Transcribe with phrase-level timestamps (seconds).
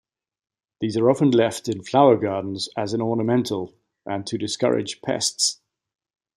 [0.79, 5.61] These are often left in flower gardens as an ornamental and to discourage pests.